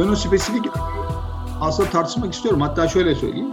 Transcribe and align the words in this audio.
Ben 0.00 0.08
o 0.08 0.16
spesifik 0.16 0.64
aslında 1.60 1.90
tartışmak 1.90 2.34
istiyorum. 2.34 2.60
Hatta 2.60 2.88
şöyle 2.88 3.14
söyleyeyim. 3.14 3.48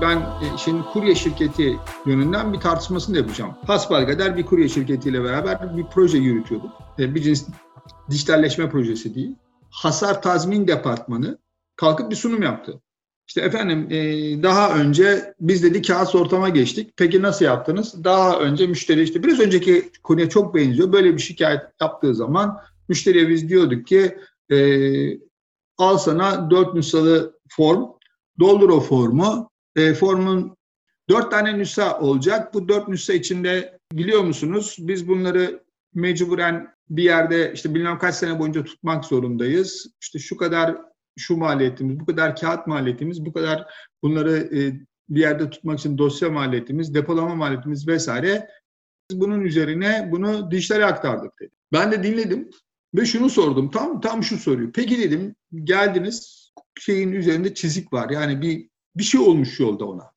Ben 0.00 0.16
e, 0.16 0.58
şimdi 0.58 0.82
kurye 0.92 1.14
şirketi 1.14 1.78
yönünden 2.06 2.52
bir 2.52 2.60
tartışmasını 2.60 3.14
da 3.14 3.18
yapacağım. 3.18 3.54
Hasbelkader 3.66 4.36
bir 4.36 4.46
kurye 4.46 4.68
şirketiyle 4.68 5.24
beraber 5.24 5.76
bir 5.76 5.84
proje 5.94 6.18
yürütüyorduk. 6.18 6.70
E, 6.98 7.14
bir 7.14 7.22
cins 7.22 7.48
dijitalleşme 8.10 8.70
projesi 8.70 9.14
değil. 9.14 9.34
Hasar 9.70 10.22
tazmin 10.22 10.68
departmanı 10.68 11.38
kalkıp 11.76 12.10
bir 12.10 12.16
sunum 12.16 12.42
yaptı. 12.42 12.80
İşte 13.28 13.40
efendim 13.40 13.86
e, 13.90 13.98
daha 14.42 14.74
önce 14.74 15.34
biz 15.40 15.62
dedi 15.62 15.82
kağıt 15.82 16.14
ortama 16.14 16.48
geçtik. 16.48 16.90
Peki 16.96 17.22
nasıl 17.22 17.44
yaptınız? 17.44 18.04
Daha 18.04 18.38
önce 18.38 18.66
müşteri 18.66 19.02
işte 19.02 19.22
biraz 19.22 19.40
önceki 19.40 19.90
konuya 20.02 20.28
çok 20.28 20.54
benziyor. 20.54 20.92
Böyle 20.92 21.14
bir 21.14 21.22
şikayet 21.22 21.60
yaptığı 21.80 22.14
zaman 22.14 22.58
müşteriye 22.88 23.28
biz 23.28 23.48
diyorduk 23.48 23.86
ki 23.86 24.16
al 25.82 25.98
sana 25.98 26.50
dört 26.50 26.74
nüshalı 26.74 27.38
form, 27.48 27.84
doldur 28.40 28.68
o 28.68 28.80
formu. 28.80 29.50
E, 29.76 29.94
formun 29.94 30.56
dört 31.08 31.30
tane 31.30 31.58
nüsha 31.58 32.00
olacak. 32.00 32.54
Bu 32.54 32.68
dört 32.68 32.88
nüsha 32.88 33.12
içinde 33.12 33.78
biliyor 33.92 34.20
musunuz 34.20 34.76
biz 34.78 35.08
bunları 35.08 35.64
mecburen 35.94 36.68
bir 36.90 37.02
yerde 37.02 37.52
işte 37.54 37.74
bilmem 37.74 37.98
kaç 37.98 38.14
sene 38.14 38.38
boyunca 38.38 38.64
tutmak 38.64 39.04
zorundayız. 39.04 39.86
İşte 40.00 40.18
şu 40.18 40.36
kadar 40.36 40.76
şu 41.18 41.36
maliyetimiz, 41.36 42.00
bu 42.00 42.06
kadar 42.06 42.36
kağıt 42.36 42.66
maliyetimiz, 42.66 43.24
bu 43.24 43.32
kadar 43.32 43.66
bunları 44.02 44.36
e, 44.56 44.80
bir 45.08 45.20
yerde 45.20 45.50
tutmak 45.50 45.78
için 45.78 45.98
dosya 45.98 46.30
maliyetimiz, 46.30 46.94
depolama 46.94 47.34
maliyetimiz 47.34 47.88
vesaire. 47.88 48.48
Biz 49.10 49.20
bunun 49.20 49.40
üzerine 49.40 50.08
bunu 50.12 50.50
dijitale 50.50 50.86
aktardık 50.86 51.40
dedi. 51.40 51.54
Ben 51.72 51.92
de 51.92 52.02
dinledim 52.02 52.50
ve 52.94 53.06
şunu 53.06 53.30
sordum. 53.30 53.70
Tam 53.70 54.00
tam 54.00 54.22
şu 54.22 54.38
soruyu. 54.38 54.72
Peki 54.72 54.98
dedim 54.98 55.34
geldiniz 55.64 56.50
şeyin 56.80 57.12
üzerinde 57.12 57.54
çizik 57.54 57.92
var. 57.92 58.10
Yani 58.10 58.42
bir 58.42 58.68
bir 58.96 59.04
şey 59.04 59.20
olmuş 59.20 59.60
yolda 59.60 59.84
ona. 59.84 60.12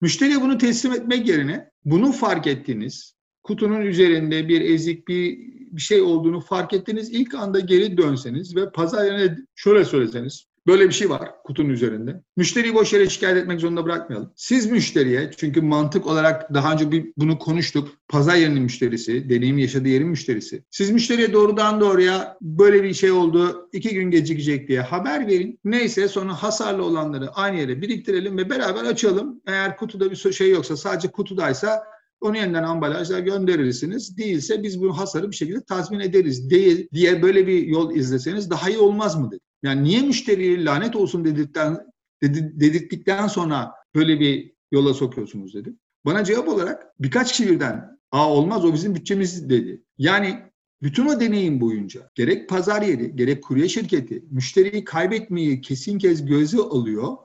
Müşteriye 0.00 0.40
bunu 0.40 0.58
teslim 0.58 0.92
etmek 0.92 1.28
yerine 1.28 1.70
bunu 1.84 2.12
fark 2.12 2.46
ettiğiniz 2.46 3.14
kutunun 3.42 3.80
üzerinde 3.80 4.48
bir 4.48 4.60
ezik 4.60 5.08
bir 5.08 5.38
bir 5.72 5.82
şey 5.82 6.00
olduğunu 6.00 6.40
fark 6.40 6.72
ettiğiniz 6.72 7.10
ilk 7.10 7.34
anda 7.34 7.60
geri 7.60 7.98
dönseniz 7.98 8.56
ve 8.56 8.72
pazar 8.72 9.04
yerine 9.04 9.36
şöyle 9.54 9.84
söyleseniz 9.84 10.44
Böyle 10.68 10.88
bir 10.88 10.94
şey 10.94 11.10
var 11.10 11.42
kutunun 11.44 11.68
üzerinde. 11.68 12.22
Müşteriyi 12.36 12.74
boş 12.74 12.92
yere 12.92 13.08
şikayet 13.08 13.36
etmek 13.36 13.60
zorunda 13.60 13.84
bırakmayalım. 13.84 14.32
Siz 14.36 14.70
müşteriye 14.70 15.30
çünkü 15.36 15.60
mantık 15.60 16.06
olarak 16.06 16.54
daha 16.54 16.72
önce 16.72 16.92
bir 16.92 17.12
bunu 17.16 17.38
konuştuk. 17.38 17.88
Pazar 18.08 18.36
yerinin 18.36 18.62
müşterisi, 18.62 19.30
deneyim 19.30 19.58
yaşadığı 19.58 19.88
yerin 19.88 20.08
müşterisi. 20.08 20.64
Siz 20.70 20.90
müşteriye 20.90 21.32
doğrudan 21.32 21.80
doğruya 21.80 22.36
böyle 22.40 22.82
bir 22.82 22.94
şey 22.94 23.10
oldu, 23.10 23.68
iki 23.72 23.94
gün 23.94 24.10
gecikecek 24.10 24.68
diye 24.68 24.80
haber 24.80 25.26
verin. 25.26 25.60
Neyse 25.64 26.08
sonra 26.08 26.42
hasarlı 26.42 26.84
olanları 26.84 27.30
aynı 27.30 27.58
yere 27.60 27.82
biriktirelim 27.82 28.38
ve 28.38 28.50
beraber 28.50 28.84
açalım. 28.84 29.40
Eğer 29.46 29.76
kutuda 29.76 30.10
bir 30.10 30.32
şey 30.32 30.50
yoksa 30.50 30.76
sadece 30.76 31.08
kutudaysa 31.08 31.84
onu 32.20 32.36
yeniden 32.36 32.62
ambalajla 32.62 33.20
gönderirsiniz. 33.20 34.16
Değilse 34.16 34.62
biz 34.62 34.82
bu 34.82 34.98
hasarı 34.98 35.30
bir 35.30 35.36
şekilde 35.36 35.64
tazmin 35.64 36.00
ederiz 36.00 36.50
diye, 36.50 36.88
diye 36.90 37.22
böyle 37.22 37.46
bir 37.46 37.66
yol 37.66 37.96
izleseniz 37.96 38.50
daha 38.50 38.70
iyi 38.70 38.78
olmaz 38.78 39.16
mı 39.16 39.30
dedi. 39.30 39.47
Yani 39.62 39.84
niye 39.84 40.02
müşteriyi 40.02 40.64
lanet 40.64 40.96
olsun 40.96 41.24
dedikten, 41.24 41.78
dedi, 42.22 42.88
sonra 43.28 43.72
böyle 43.94 44.20
bir 44.20 44.52
yola 44.72 44.94
sokuyorsunuz 44.94 45.54
dedi. 45.54 45.74
Bana 46.04 46.24
cevap 46.24 46.48
olarak 46.48 46.86
birkaç 47.00 47.30
kişi 47.30 47.50
birden 47.50 47.98
Aa 48.12 48.32
olmaz 48.32 48.64
o 48.64 48.74
bizim 48.74 48.94
bütçemiz 48.94 49.50
dedi. 49.50 49.82
Yani 49.98 50.42
bütün 50.82 51.06
o 51.06 51.20
deneyim 51.20 51.60
boyunca 51.60 52.10
gerek 52.14 52.48
pazar 52.48 52.82
yeri 52.82 53.16
gerek 53.16 53.42
kurye 53.44 53.68
şirketi 53.68 54.24
müşteriyi 54.30 54.84
kaybetmeyi 54.84 55.60
kesin 55.60 55.98
kez 55.98 56.26
göze 56.26 56.58
alıyor 56.58 57.16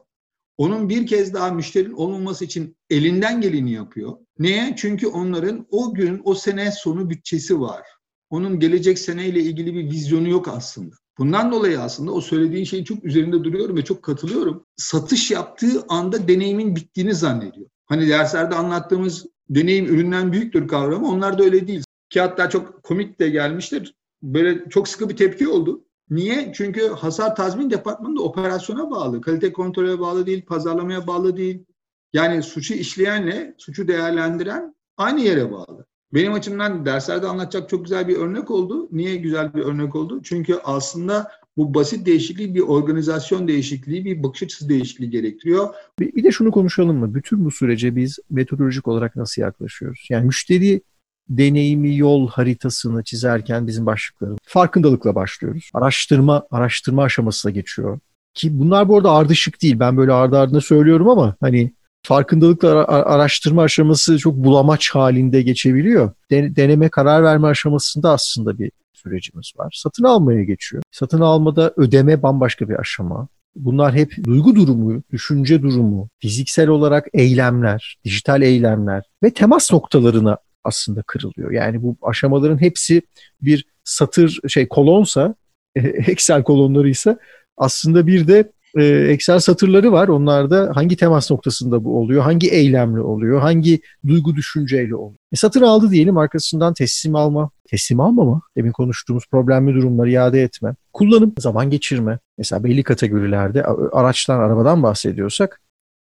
onun 0.57 0.89
bir 0.89 1.07
kez 1.07 1.33
daha 1.33 1.51
müşterinin 1.51 1.93
olmaması 1.93 2.45
için 2.45 2.77
elinden 2.89 3.41
geleni 3.41 3.71
yapıyor. 3.71 4.17
Neye? 4.39 4.73
Çünkü 4.77 5.07
onların 5.07 5.67
o 5.71 5.93
gün, 5.93 6.21
o 6.23 6.35
sene 6.35 6.71
sonu 6.71 7.09
bütçesi 7.09 7.59
var. 7.59 7.81
Onun 8.29 8.59
gelecek 8.59 8.99
seneyle 8.99 9.39
ilgili 9.39 9.73
bir 9.73 9.91
vizyonu 9.91 10.29
yok 10.29 10.47
aslında. 10.47 10.95
Bundan 11.17 11.51
dolayı 11.51 11.81
aslında 11.81 12.11
o 12.11 12.21
söylediğin 12.21 12.63
şeyin 12.63 12.83
çok 12.83 13.05
üzerinde 13.05 13.43
duruyorum 13.43 13.77
ve 13.77 13.83
çok 13.83 14.03
katılıyorum. 14.03 14.65
Satış 14.75 15.31
yaptığı 15.31 15.83
anda 15.89 16.27
deneyimin 16.27 16.75
bittiğini 16.75 17.15
zannediyor. 17.15 17.67
Hani 17.85 18.09
derslerde 18.09 18.55
anlattığımız 18.55 19.25
deneyim 19.49 19.85
üründen 19.85 20.31
büyüktür 20.31 20.67
kavramı 20.67 21.07
onlar 21.07 21.37
da 21.37 21.43
öyle 21.43 21.67
değil. 21.67 21.83
Ki 22.09 22.21
hatta 22.21 22.49
çok 22.49 22.83
komik 22.83 23.19
de 23.19 23.29
gelmiştir. 23.29 23.95
Böyle 24.23 24.69
çok 24.69 24.87
sıkı 24.87 25.09
bir 25.09 25.15
tepki 25.15 25.47
oldu. 25.47 25.85
Niye? 26.09 26.53
Çünkü 26.55 26.87
hasar 26.87 27.35
tazmin 27.35 27.69
departmanı 27.69 28.15
da 28.15 28.21
operasyona 28.21 28.91
bağlı. 28.91 29.21
Kalite 29.21 29.53
kontrole 29.53 29.99
bağlı 29.99 30.25
değil, 30.25 30.45
pazarlamaya 30.45 31.07
bağlı 31.07 31.37
değil. 31.37 31.65
Yani 32.13 32.43
suçu 32.43 32.73
işleyenle 32.73 33.55
suçu 33.57 33.87
değerlendiren 33.87 34.75
aynı 34.97 35.21
yere 35.21 35.51
bağlı. 35.51 35.85
Benim 36.13 36.33
açımdan 36.33 36.85
derslerde 36.85 37.27
anlatacak 37.27 37.69
çok 37.69 37.83
güzel 37.83 38.07
bir 38.07 38.15
örnek 38.15 38.51
oldu. 38.51 38.87
Niye 38.91 39.15
güzel 39.15 39.53
bir 39.53 39.61
örnek 39.61 39.95
oldu? 39.95 40.21
Çünkü 40.23 40.59
aslında 40.63 41.31
bu 41.57 41.73
basit 41.73 42.05
değişikliği 42.05 42.55
bir 42.55 42.59
organizasyon 42.59 43.47
değişikliği, 43.47 44.05
bir 44.05 44.23
bakış 44.23 44.43
açısı 44.43 44.69
değişikliği 44.69 45.09
gerektiriyor. 45.09 45.69
Bir, 45.99 46.15
bir 46.15 46.23
de 46.23 46.31
şunu 46.31 46.51
konuşalım 46.51 46.97
mı? 46.97 47.13
Bütün 47.15 47.45
bu 47.45 47.51
sürece 47.51 47.95
biz 47.95 48.19
metodolojik 48.29 48.87
olarak 48.87 49.15
nasıl 49.15 49.41
yaklaşıyoruz? 49.41 50.07
Yani 50.09 50.25
müşteri 50.25 50.81
deneyimi 51.29 51.97
yol 51.97 52.27
haritasını 52.29 53.03
çizerken 53.03 53.67
bizim 53.67 53.85
başlıklarımız 53.85 54.39
farkındalıkla 54.43 55.15
başlıyoruz. 55.15 55.69
Araştırma 55.73 56.43
araştırma 56.51 57.03
aşamasına 57.03 57.51
geçiyor. 57.51 57.99
Ki 58.33 58.59
bunlar 58.59 58.87
bu 58.87 58.97
arada 58.97 59.11
ardışık 59.11 59.61
değil. 59.61 59.79
Ben 59.79 59.97
böyle 59.97 60.11
ardı 60.11 60.37
ardına 60.37 60.61
söylüyorum 60.61 61.09
ama 61.09 61.35
hani 61.39 61.71
farkındalıkla 62.03 62.87
araştırma 62.87 63.63
aşaması 63.63 64.17
çok 64.17 64.35
bulamaç 64.35 64.89
halinde 64.89 65.41
geçebiliyor. 65.41 66.11
deneme 66.31 66.89
karar 66.89 67.23
verme 67.23 67.47
aşamasında 67.47 68.11
aslında 68.11 68.59
bir 68.59 68.71
sürecimiz 68.93 69.51
var. 69.57 69.81
Satın 69.83 70.03
almaya 70.03 70.43
geçiyor. 70.43 70.83
Satın 70.91 71.21
almada 71.21 71.73
ödeme 71.77 72.23
bambaşka 72.23 72.69
bir 72.69 72.79
aşama. 72.79 73.27
Bunlar 73.55 73.93
hep 73.93 74.23
duygu 74.23 74.55
durumu, 74.55 75.03
düşünce 75.11 75.61
durumu, 75.61 76.09
fiziksel 76.19 76.67
olarak 76.67 77.07
eylemler, 77.13 77.97
dijital 78.05 78.41
eylemler 78.41 79.03
ve 79.23 79.31
temas 79.31 79.71
noktalarına 79.71 80.37
aslında 80.63 81.01
kırılıyor. 81.01 81.51
Yani 81.51 81.83
bu 81.83 81.97
aşamaların 82.01 82.61
hepsi 82.61 83.01
bir 83.41 83.65
satır 83.83 84.39
şey 84.47 84.67
kolonsa, 84.67 85.35
Excel 85.75 86.43
kolonları 86.43 86.89
ise 86.89 87.17
aslında 87.57 88.07
bir 88.07 88.27
de 88.27 88.51
e, 88.77 88.85
Excel 88.85 89.39
satırları 89.39 89.91
var. 89.91 90.07
Onlarda 90.07 90.71
hangi 90.75 90.95
temas 90.95 91.31
noktasında 91.31 91.83
bu 91.83 91.99
oluyor, 91.99 92.23
hangi 92.23 92.49
eylemle 92.49 93.01
oluyor, 93.01 93.41
hangi 93.41 93.81
duygu 94.07 94.35
düşünceyle 94.35 94.95
oluyor. 94.95 95.17
E, 95.31 95.35
satır 95.35 95.61
aldı 95.61 95.91
diyelim 95.91 96.17
arkasından 96.17 96.73
teslim 96.73 97.15
alma, 97.15 97.49
teslim 97.69 97.99
alma 97.99 98.23
mı? 98.23 98.41
Demin 98.57 98.71
konuştuğumuz 98.71 99.23
problemli 99.31 99.75
durumları 99.75 100.11
iade 100.11 100.41
etme, 100.41 100.75
kullanım, 100.93 101.33
zaman 101.39 101.69
geçirme. 101.69 102.19
Mesela 102.37 102.63
belli 102.63 102.83
kategorilerde 102.83 103.63
araçtan, 103.91 104.39
arabadan 104.39 104.83
bahsediyorsak 104.83 105.61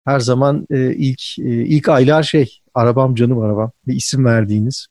her 0.04 0.20
zaman 0.20 0.66
e, 0.70 0.94
ilk 0.94 1.38
e, 1.38 1.42
ilk 1.42 1.88
aylar 1.88 2.22
şey 2.22 2.60
arabam 2.74 3.14
canım 3.14 3.38
arabam 3.38 3.70
bir 3.86 3.94
isim 3.94 4.24
verdiğiniz 4.24 4.86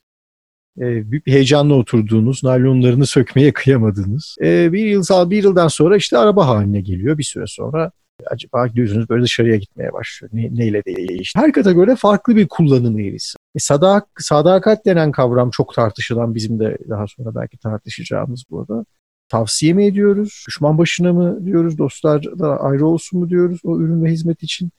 e, 0.80 1.12
bir 1.12 1.22
heyecanla 1.26 1.74
oturduğunuz, 1.74 2.44
naylonlarını 2.44 3.06
sökmeye 3.06 3.52
kıyamadığınız 3.52 4.36
e, 4.42 4.72
bir 4.72 4.86
yıl 4.86 5.30
bir 5.30 5.42
yıldan 5.42 5.68
sonra 5.68 5.96
işte 5.96 6.18
araba 6.18 6.48
haline 6.48 6.80
geliyor. 6.80 7.18
Bir 7.18 7.24
süre 7.24 7.44
sonra 7.46 7.92
acaba 8.26 8.66
gözünüz 8.66 9.08
böyle 9.08 9.24
dışarıya 9.24 9.56
gitmeye 9.56 9.92
başlıyor. 9.92 10.30
Ne, 10.32 10.54
neyle 10.54 10.84
değişti? 10.84 11.38
Her 11.38 11.52
kategoride 11.52 11.96
farklı 11.96 12.36
bir 12.36 12.48
kullanım 12.48 12.98
eğrisi. 12.98 13.36
E, 13.54 13.58
sadak, 13.58 14.08
sadakat 14.18 14.86
denen 14.86 15.12
kavram 15.12 15.50
çok 15.50 15.74
tartışılan 15.74 16.34
bizim 16.34 16.60
de 16.60 16.78
daha 16.88 17.06
sonra 17.06 17.34
belki 17.34 17.58
tartışacağımız 17.58 18.44
burada. 18.50 18.84
Tavsiye 19.28 19.72
mi 19.72 19.86
ediyoruz? 19.86 20.44
Düşman 20.48 20.78
başına 20.78 21.12
mı 21.12 21.46
diyoruz? 21.46 21.78
Dostlar 21.78 22.24
da 22.24 22.60
ayrı 22.60 22.86
olsun 22.86 23.20
mu 23.20 23.28
diyoruz 23.30 23.60
o 23.64 23.80
ürün 23.80 24.04
ve 24.04 24.10
hizmet 24.10 24.42
için? 24.42 24.70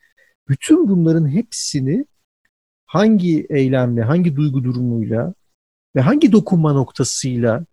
Bütün 0.49 0.87
bunların 0.87 1.27
hepsini 1.27 2.05
hangi 2.85 3.47
eylemle, 3.49 4.01
hangi 4.01 4.35
duygu 4.35 4.63
durumuyla 4.63 5.33
ve 5.95 6.01
hangi 6.01 6.31
dokunma 6.31 6.73
noktasıyla 6.73 7.65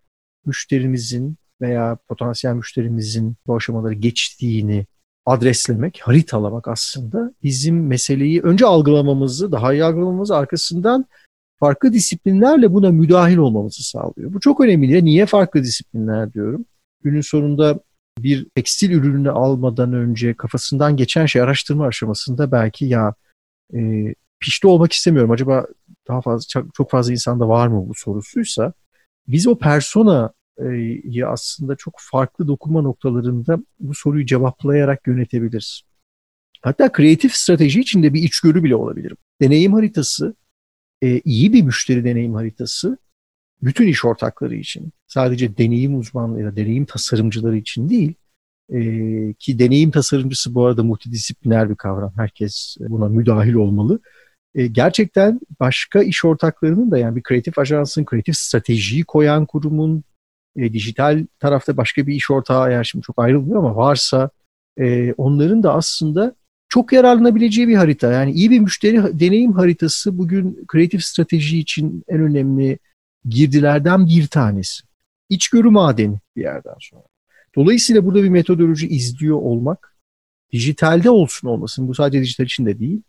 müşterimizin 0.47 1.37
veya 1.61 1.99
potansiyel 2.09 2.55
müşterimizin 2.55 3.37
bu 3.47 3.57
aşamaları 3.57 3.95
geçtiğini 3.95 4.87
adreslemek, 5.27 6.01
haritalamak 6.03 6.69
aslında 6.69 7.35
bizim 7.43 7.87
meseleyi 7.87 8.43
önce 8.43 8.67
algılamamızı, 8.67 9.53
daha 9.53 9.73
iyi 9.73 9.85
algılamamızı 9.85 10.37
arkasından 10.37 11.07
farklı 11.61 11.93
disiplinlerle 11.93 12.73
buna 12.73 12.91
müdahil 12.91 13.37
olmamızı 13.37 13.83
sağlıyor. 13.83 14.33
Bu 14.33 14.41
çok 14.41 14.61
önemli. 14.61 15.05
Niye 15.05 15.27
farklı 15.27 15.63
disiplinler 15.63 16.33
diyorum? 16.33 16.65
Günün 17.05 17.21
sonunda 17.21 17.81
bir 18.19 18.47
tekstil 18.55 18.91
ürününü 18.91 19.31
almadan 19.31 19.93
önce 19.93 20.35
kafasından 20.35 20.97
geçen 20.97 21.27
şey 21.27 21.43
araştırma 21.43 21.87
aşamasında 21.87 22.53
belki 22.53 22.85
ya 22.85 23.15
e, 23.75 23.79
pişti 24.41 24.67
olmak 24.67 24.93
istemiyorum. 24.93 25.31
Acaba 25.31 25.67
daha 26.09 26.21
fazla 26.21 26.63
çok, 26.75 26.91
fazla 26.91 27.13
insanda 27.13 27.49
var 27.49 27.69
mı 27.69 27.89
bu 27.89 27.95
sorusuysa 27.95 28.73
biz 29.29 29.47
o 29.47 29.59
persona 29.59 30.33
e, 30.59 31.25
aslında 31.25 31.77
çok 31.77 31.95
farklı 31.99 32.49
dokunma 32.49 32.83
noktalarında 32.83 33.59
bu 33.81 33.95
soruyu 33.95 34.27
cevaplayarak 34.27 35.07
yönetebiliriz. 35.07 35.83
Hatta 36.63 36.93
kreatif 36.93 37.35
strateji 37.35 37.81
içinde 37.81 38.15
bir 38.15 38.23
içgörü 38.23 38.65
bile 38.65 38.77
olabilir. 38.77 39.15
Deneyim 39.41 39.73
haritası, 39.73 40.35
e, 41.03 41.21
iyi 41.25 41.53
bir 41.53 41.63
müşteri 41.63 42.05
deneyim 42.05 42.35
haritası 42.35 42.99
bütün 43.63 43.89
iş 43.89 44.05
ortakları 44.05 44.55
için, 44.55 44.93
sadece 45.07 45.57
deneyim 45.57 45.99
uzmanları 45.99 46.43
ya 46.43 46.53
da 46.53 46.57
deneyim 46.57 46.85
tasarımcıları 46.85 47.57
için 47.57 47.89
değil, 47.89 48.15
e, 48.73 48.79
ki 49.39 49.59
deneyim 49.59 49.91
tasarımcısı 49.91 50.55
bu 50.55 50.67
arada 50.67 50.83
multidisipliner 50.83 51.71
bir 51.71 51.77
kavram. 51.77 52.13
Herkes 52.17 52.77
buna 52.81 53.09
müdahil 53.09 53.55
olmalı. 53.55 54.01
E, 54.55 54.67
gerçekten 54.67 55.41
başka 55.61 56.03
iş 56.03 56.25
ortaklarının 56.25 56.91
da 56.91 56.99
yani 56.99 57.17
bir 57.17 57.23
kreatif 57.23 57.59
ajansın, 57.59 58.05
kreatif 58.05 58.37
stratejiyi 58.37 59.05
koyan 59.05 59.47
kurumun, 59.47 60.05
e, 60.57 60.73
dijital 60.73 61.27
tarafta 61.39 61.77
başka 61.77 62.07
bir 62.07 62.15
iş 62.15 62.31
ortağı 62.31 62.71
eğer 62.71 62.85
şimdi 62.85 63.03
çok 63.03 63.19
ayrılmıyor 63.19 63.59
ama 63.59 63.77
varsa 63.77 64.31
e, 64.79 65.13
onların 65.13 65.63
da 65.63 65.75
aslında 65.75 66.35
çok 66.69 66.93
yararlanabileceği 66.93 67.69
bir 67.69 67.75
harita. 67.75 68.13
Yani 68.13 68.33
iyi 68.33 68.51
bir 68.51 68.61
müşteri 68.61 69.21
deneyim 69.21 69.53
haritası 69.53 70.19
bugün 70.19 70.65
kreatif 70.69 71.05
strateji 71.05 71.59
için 71.59 72.05
en 72.09 72.21
önemli 72.21 72.79
girdilerden 73.25 74.07
bir 74.07 74.27
tanesi. 74.27 74.83
İçgörü 75.29 75.71
madeni 75.71 76.19
bir 76.37 76.43
yerden 76.43 76.75
sonra. 76.79 77.03
Dolayısıyla 77.57 78.05
burada 78.05 78.23
bir 78.23 78.29
metodoloji 78.29 78.89
izliyor 78.89 79.37
olmak, 79.37 79.97
dijitalde 80.53 81.11
olsun 81.11 81.49
olmasın, 81.49 81.89
bu 81.89 81.95
sadece 81.95 82.23
dijital 82.23 82.45
için 82.45 82.67
de 82.67 82.79
değil, 82.79 83.03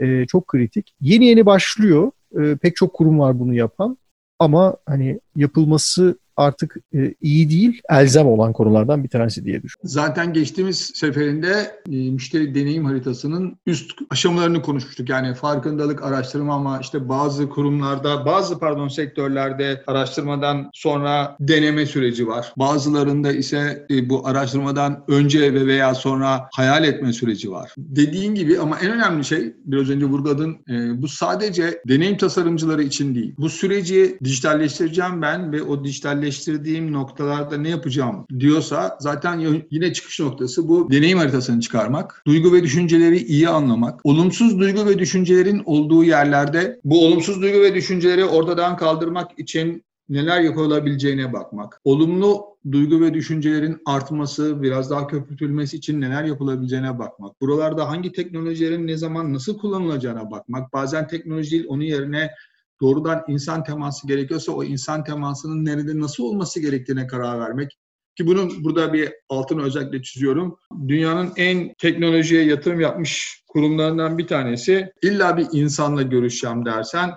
e, 0.00 0.26
çok 0.26 0.48
kritik. 0.48 0.94
Yeni 1.00 1.26
yeni 1.26 1.46
başlıyor, 1.46 2.10
e, 2.40 2.56
pek 2.56 2.76
çok 2.76 2.94
kurum 2.94 3.18
var 3.18 3.40
bunu 3.40 3.54
yapan 3.54 3.98
ama 4.38 4.76
hani 4.86 5.20
yapılması 5.36 6.18
artık 6.38 6.76
e, 6.94 7.14
iyi 7.20 7.50
değil, 7.50 7.80
elzem 7.90 8.26
olan 8.26 8.52
konulardan 8.52 9.04
bir 9.04 9.08
tanesi 9.08 9.44
diye 9.44 9.62
düşünüyorum. 9.62 9.90
Zaten 9.90 10.32
geçtiğimiz 10.32 10.78
seferinde 10.94 11.80
e, 11.92 12.10
müşteri 12.10 12.54
deneyim 12.54 12.84
haritasının 12.84 13.58
üst 13.66 13.92
aşamalarını 14.10 14.62
konuşmuştuk. 14.62 15.08
Yani 15.08 15.34
farkındalık 15.34 16.02
araştırma 16.02 16.54
ama 16.54 16.78
işte 16.80 17.08
bazı 17.08 17.48
kurumlarda, 17.48 18.26
bazı 18.26 18.58
pardon 18.58 18.88
sektörlerde 18.88 19.82
araştırmadan 19.86 20.70
sonra 20.74 21.36
deneme 21.40 21.86
süreci 21.86 22.26
var. 22.26 22.52
Bazılarında 22.56 23.32
ise 23.32 23.86
e, 23.90 24.08
bu 24.08 24.26
araştırmadan 24.26 25.04
önce 25.08 25.54
ve 25.54 25.66
veya 25.66 25.94
sonra 25.94 26.48
hayal 26.52 26.84
etme 26.84 27.12
süreci 27.12 27.50
var. 27.50 27.74
Dediğin 27.78 28.34
gibi 28.34 28.58
ama 28.58 28.78
en 28.78 28.90
önemli 28.90 29.24
şey 29.24 29.54
biraz 29.64 29.90
önce 29.90 30.06
vurguladın 30.06 30.56
e, 30.70 31.02
bu 31.02 31.08
sadece 31.08 31.82
deneyim 31.88 32.16
tasarımcıları 32.16 32.82
için 32.82 33.14
değil. 33.14 33.34
Bu 33.38 33.50
süreci 33.50 34.18
dijitalleştireceğim 34.24 35.22
ben 35.22 35.52
ve 35.52 35.62
o 35.62 35.84
dijitalleştirme 35.84 36.27
gerçekleştirdiğim 36.28 36.92
noktalarda 36.92 37.56
ne 37.56 37.68
yapacağım 37.68 38.26
diyorsa 38.38 38.96
zaten 39.00 39.64
yine 39.70 39.92
çıkış 39.92 40.20
noktası 40.20 40.68
bu 40.68 40.90
deneyim 40.90 41.18
haritasını 41.18 41.60
çıkarmak, 41.60 42.22
duygu 42.26 42.52
ve 42.52 42.62
düşünceleri 42.62 43.18
iyi 43.18 43.48
anlamak, 43.48 44.00
olumsuz 44.04 44.58
duygu 44.58 44.86
ve 44.86 44.98
düşüncelerin 44.98 45.62
olduğu 45.64 46.04
yerlerde 46.04 46.80
bu 46.84 47.06
olumsuz 47.06 47.42
duygu 47.42 47.60
ve 47.60 47.74
düşünceleri 47.74 48.24
ortadan 48.24 48.76
kaldırmak 48.76 49.38
için 49.38 49.84
neler 50.08 50.40
yapılabileceğine 50.40 51.32
bakmak. 51.32 51.80
Olumlu 51.84 52.44
duygu 52.72 53.00
ve 53.00 53.14
düşüncelerin 53.14 53.78
artması, 53.86 54.62
biraz 54.62 54.90
daha 54.90 55.06
köpürtülmesi 55.06 55.76
için 55.76 56.00
neler 56.00 56.24
yapılabileceğine 56.24 56.98
bakmak. 56.98 57.40
Buralarda 57.40 57.88
hangi 57.88 58.12
teknolojilerin 58.12 58.86
ne 58.86 58.96
zaman 58.96 59.34
nasıl 59.34 59.58
kullanılacağına 59.58 60.30
bakmak. 60.30 60.72
Bazen 60.72 61.06
teknoloji 61.06 61.50
değil, 61.50 61.64
onun 61.68 61.84
yerine 61.84 62.30
doğrudan 62.80 63.24
insan 63.28 63.64
teması 63.64 64.06
gerekiyorsa 64.06 64.52
o 64.52 64.64
insan 64.64 65.04
temasının 65.04 65.64
nerede 65.64 66.00
nasıl 66.00 66.24
olması 66.24 66.60
gerektiğine 66.60 67.06
karar 67.06 67.40
vermek. 67.40 67.78
Ki 68.16 68.26
bunun 68.26 68.64
burada 68.64 68.92
bir 68.92 69.12
altını 69.28 69.62
özellikle 69.62 70.02
çiziyorum. 70.02 70.58
Dünyanın 70.88 71.32
en 71.36 71.74
teknolojiye 71.78 72.44
yatırım 72.44 72.80
yapmış 72.80 73.42
kurumlarından 73.48 74.18
bir 74.18 74.26
tanesi. 74.26 74.92
İlla 75.02 75.36
bir 75.36 75.46
insanla 75.52 76.02
görüşeceğim 76.02 76.66
dersen 76.66 77.10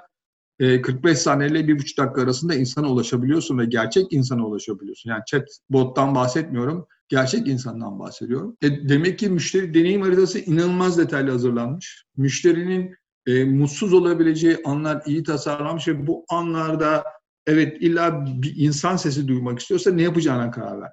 45 0.60 1.12
e, 1.12 1.16
saniye 1.16 1.50
ile 1.50 1.60
1,5 1.60 1.98
dakika 1.98 2.22
arasında 2.22 2.56
insana 2.56 2.92
ulaşabiliyorsun 2.92 3.60
ve 3.60 3.66
gerçek 3.66 4.14
insana 4.14 4.46
ulaşabiliyorsun. 4.46 5.10
Yani 5.10 5.22
chat 5.28 5.48
bottan 5.70 6.16
bahsetmiyorum. 6.16 6.88
Gerçek 7.10 7.48
insandan 7.48 8.00
bahsediyorum. 8.00 8.58
E 8.62 8.90
demek 8.90 9.20
ki 9.20 9.30
müşteri 9.30 9.74
deneyim 9.74 10.02
haritası 10.02 10.40
inanılmaz 10.40 10.98
detaylı 10.98 11.32
hazırlanmış. 11.32 12.06
Müşterinin 12.18 12.96
e, 13.28 13.44
mutsuz 13.44 13.94
olabileceği 13.94 14.58
anlar 14.66 15.02
iyi 15.06 15.24
tasarlanmış 15.24 15.88
ve 15.88 16.08
bu 16.08 16.26
anlarda 16.30 17.04
evet 17.48 17.78
illa 17.80 18.26
bir 18.26 18.54
insan 18.58 18.98
sesi 18.98 19.28
duymak 19.28 19.60
istiyorsa 19.60 19.92
ne 19.92 20.02
yapacağına 20.02 20.52
karar 20.52 20.82
ver. 20.82 20.92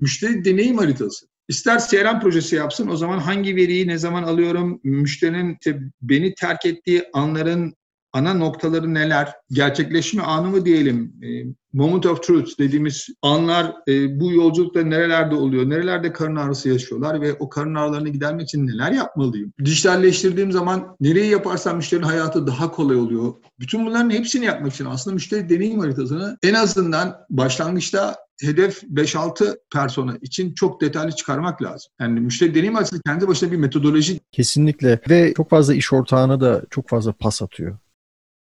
Müşteri 0.00 0.44
deneyim 0.44 0.78
haritası. 0.78 1.26
İster 1.48 1.78
CRM 1.78 2.20
projesi 2.20 2.56
yapsın 2.56 2.88
o 2.88 2.96
zaman 2.96 3.18
hangi 3.18 3.56
veriyi 3.56 3.88
ne 3.88 3.98
zaman 3.98 4.22
alıyorum, 4.22 4.80
müşterinin 4.84 5.56
işte 5.60 5.80
beni 6.02 6.34
terk 6.34 6.66
ettiği 6.66 7.04
anların 7.12 7.74
ana 8.12 8.34
noktaları 8.34 8.94
neler? 8.94 9.32
Gerçekleşme 9.50 10.22
anı 10.22 10.48
mı 10.48 10.64
diyelim? 10.64 11.12
E, 11.22 11.28
moment 11.72 12.06
of 12.06 12.22
truth 12.22 12.58
dediğimiz 12.58 13.08
anlar 13.22 13.74
e, 13.88 14.20
bu 14.20 14.32
yolculukta 14.32 14.82
nerelerde 14.82 15.34
oluyor? 15.34 15.70
Nerelerde 15.70 16.12
karın 16.12 16.36
ağrısı 16.36 16.68
yaşıyorlar 16.68 17.20
ve 17.20 17.32
o 17.32 17.48
karın 17.48 17.74
ağrılarını 17.74 18.08
gidermek 18.08 18.42
için 18.42 18.66
neler 18.66 18.92
yapmalıyım? 18.92 19.52
Dijitalleştirdiğim 19.64 20.52
zaman 20.52 20.96
nereyi 21.00 21.30
yaparsam 21.30 21.76
müşterinin 21.76 22.06
hayatı 22.06 22.46
daha 22.46 22.70
kolay 22.70 22.96
oluyor. 22.96 23.32
Bütün 23.60 23.86
bunların 23.86 24.10
hepsini 24.10 24.44
yapmak 24.44 24.74
için 24.74 24.84
aslında 24.84 25.14
müşteri 25.14 25.48
deneyim 25.48 25.80
haritasını 25.80 26.38
en 26.42 26.54
azından 26.54 27.16
başlangıçta 27.30 28.16
hedef 28.40 28.82
5-6 28.82 29.58
persona 29.72 30.16
için 30.22 30.54
çok 30.54 30.80
detaylı 30.80 31.12
çıkarmak 31.12 31.62
lazım. 31.62 31.92
Yani 32.00 32.20
müşteri 32.20 32.54
deneyim 32.54 32.74
haritası 32.74 33.02
kendi 33.02 33.28
başına 33.28 33.52
bir 33.52 33.56
metodoloji. 33.56 34.20
Kesinlikle 34.32 35.00
ve 35.10 35.34
çok 35.36 35.50
fazla 35.50 35.74
iş 35.74 35.92
ortağına 35.92 36.40
da 36.40 36.62
çok 36.70 36.88
fazla 36.88 37.12
pas 37.12 37.42
atıyor 37.42 37.78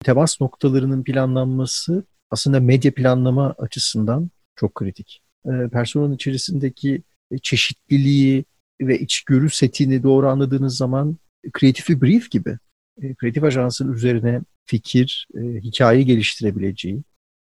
temas 0.05 0.41
noktalarının 0.41 1.05
planlanması 1.05 2.05
aslında 2.31 2.61
medya 2.61 2.95
planlama 2.95 3.55
açısından 3.59 4.31
çok 4.57 4.75
kritik. 4.75 5.23
E, 5.47 5.69
personanın 5.73 6.15
içerisindeki 6.15 7.03
çeşitliliği 7.43 8.45
ve 8.81 8.99
içgörü 8.99 9.51
setini 9.51 10.03
doğru 10.03 10.29
anladığınız 10.29 10.77
zaman 10.77 11.17
kreatif 11.53 11.89
bir 11.89 12.01
brief 12.01 12.31
gibi 12.31 12.59
e, 13.03 13.15
kreatif 13.15 13.45
ajansın 13.45 13.93
üzerine 13.93 14.41
fikir, 14.65 15.29
e, 15.35 15.41
hikaye 15.41 16.03
geliştirebileceği, 16.03 17.03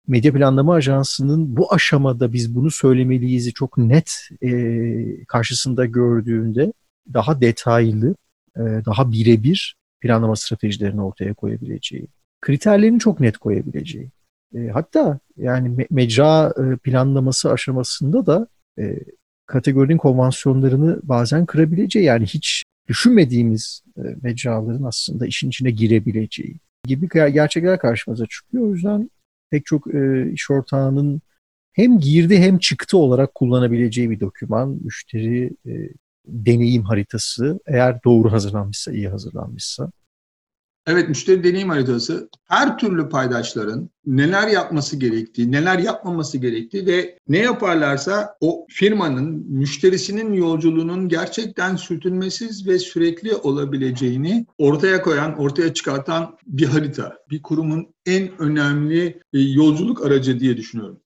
medya 0.06 0.32
planlama 0.32 0.74
ajansının 0.74 1.56
bu 1.56 1.74
aşamada 1.74 2.32
biz 2.32 2.54
bunu 2.54 2.70
söylemeliyiz 2.70 3.52
çok 3.52 3.78
net 3.78 4.28
e, 4.42 5.24
karşısında 5.24 5.86
gördüğünde 5.86 6.72
daha 7.14 7.40
detaylı, 7.40 8.14
e, 8.56 8.60
daha 8.60 9.12
birebir 9.12 9.76
planlama 10.00 10.36
stratejilerini 10.36 11.02
ortaya 11.02 11.34
koyabileceği 11.34 12.06
kriterlerini 12.44 12.98
çok 12.98 13.20
net 13.20 13.38
koyabileceği. 13.38 14.10
E, 14.54 14.68
hatta 14.68 15.18
yani 15.36 15.68
me- 15.68 15.86
mecra 15.90 16.52
e, 16.58 16.76
planlaması 16.76 17.52
aşamasında 17.52 18.26
da 18.26 18.48
e, 18.78 18.98
kategorinin 19.46 19.96
konvansiyonlarını 19.96 21.00
bazen 21.02 21.46
kırabileceği 21.46 22.04
yani 22.04 22.26
hiç 22.26 22.62
düşünmediğimiz 22.88 23.82
e, 23.98 24.02
mecraların 24.22 24.84
aslında 24.84 25.26
işin 25.26 25.48
içine 25.48 25.70
girebileceği 25.70 26.60
gibi 26.86 27.08
gerçekler 27.08 27.78
karşımıza 27.78 28.26
çıkıyor. 28.26 28.64
O 28.64 28.74
yüzden 28.74 29.10
pek 29.50 29.66
çok 29.66 29.94
e, 29.94 30.30
iş 30.32 30.50
ortağının 30.50 31.20
hem 31.72 31.98
girdi 31.98 32.38
hem 32.38 32.58
çıktı 32.58 32.98
olarak 32.98 33.34
kullanabileceği 33.34 34.10
bir 34.10 34.20
doküman, 34.20 34.78
müşteri 34.84 35.50
e, 35.66 35.72
deneyim 36.26 36.82
haritası 36.82 37.60
eğer 37.66 38.04
doğru 38.04 38.32
hazırlanmışsa, 38.32 38.92
iyi 38.92 39.08
hazırlanmışsa. 39.08 39.90
Evet 40.86 41.08
müşteri 41.08 41.44
deneyim 41.44 41.68
haritası 41.68 42.28
her 42.44 42.78
türlü 42.78 43.08
paydaşların 43.08 43.90
neler 44.06 44.48
yapması 44.48 44.96
gerektiği, 44.96 45.52
neler 45.52 45.78
yapmaması 45.78 46.38
gerektiği 46.38 46.86
ve 46.86 47.18
ne 47.28 47.38
yaparlarsa 47.38 48.36
o 48.40 48.66
firmanın, 48.68 49.46
müşterisinin 49.48 50.32
yolculuğunun 50.32 51.08
gerçekten 51.08 51.76
sürtünmesiz 51.76 52.68
ve 52.68 52.78
sürekli 52.78 53.34
olabileceğini 53.34 54.46
ortaya 54.58 55.02
koyan, 55.02 55.38
ortaya 55.38 55.74
çıkartan 55.74 56.36
bir 56.46 56.66
harita. 56.66 57.16
Bir 57.30 57.42
kurumun 57.42 57.94
en 58.06 58.42
önemli 58.42 59.06
e, 59.06 59.38
yolculuk 59.38 60.06
aracı 60.06 60.40
diye 60.40 60.56
düşünüyorum. 60.56 61.00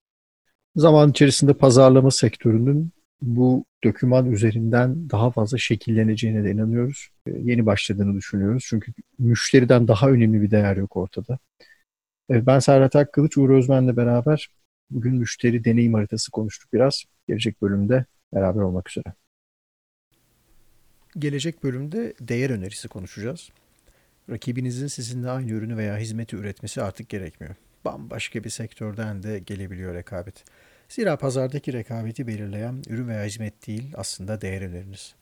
Zaman 0.76 1.11
içerisinde 1.11 1.54
pazarlama 1.54 2.11
sektörünün 2.11 2.92
bu 3.23 3.64
döküman 3.85 4.32
üzerinden 4.32 5.11
daha 5.11 5.30
fazla 5.30 5.58
şekilleneceğine 5.58 6.44
de 6.44 6.50
inanıyoruz. 6.50 7.08
Ee, 7.26 7.30
yeni 7.42 7.66
başladığını 7.66 8.14
düşünüyoruz. 8.16 8.64
Çünkü 8.68 8.92
müşteriden 9.18 9.88
daha 9.88 10.11
önemli 10.11 10.42
bir 10.42 10.50
değer 10.50 10.76
yok 10.76 10.97
ortada. 10.97 11.38
ben 12.30 12.58
Serhat 12.58 12.97
Akkılıç, 12.97 13.38
Uğur 13.38 13.50
Özmen'le 13.50 13.97
beraber 13.97 14.49
bugün 14.90 15.14
müşteri 15.14 15.64
deneyim 15.64 15.94
haritası 15.94 16.30
konuştuk 16.30 16.73
biraz. 16.73 17.04
Gelecek 17.28 17.62
bölümde 17.62 18.04
beraber 18.35 18.61
olmak 18.61 18.90
üzere. 18.90 19.14
Gelecek 21.18 21.64
bölümde 21.64 22.14
değer 22.20 22.50
önerisi 22.50 22.88
konuşacağız. 22.88 23.50
Rakibinizin 24.30 24.87
sizinle 24.87 25.30
aynı 25.30 25.50
ürünü 25.50 25.76
veya 25.76 25.99
hizmeti 25.99 26.37
üretmesi 26.37 26.82
artık 26.82 27.08
gerekmiyor. 27.08 27.54
Bambaşka 27.85 28.44
bir 28.44 28.50
sektörden 28.50 29.23
de 29.23 29.38
gelebiliyor 29.38 29.94
rekabet. 29.94 30.44
Zira 30.88 31.16
pazardaki 31.16 31.73
rekabeti 31.73 32.26
belirleyen 32.26 32.83
ürün 32.88 33.09
veya 33.09 33.25
hizmet 33.25 33.66
değil 33.66 33.92
aslında 33.97 34.40
değer 34.40 34.62
öneriniz. 34.62 35.14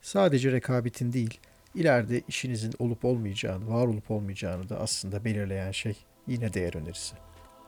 Sadece 0.00 0.52
rekabetin 0.52 1.12
değil, 1.12 1.40
ileride 1.74 2.20
işinizin 2.28 2.72
olup 2.78 3.04
olmayacağını, 3.04 3.68
var 3.68 3.86
olup 3.86 4.10
olmayacağını 4.10 4.68
da 4.68 4.80
aslında 4.80 5.24
belirleyen 5.24 5.72
şey 5.72 5.96
yine 6.26 6.52
değer 6.54 6.74
önerisi. 6.76 7.16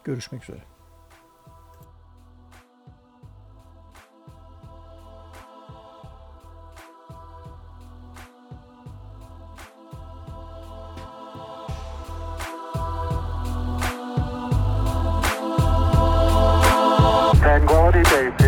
Görüşmek 0.04 0.42
üzere. 0.42 0.71
baby. 18.04 18.41